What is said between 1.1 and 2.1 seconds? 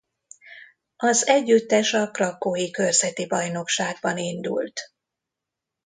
együttes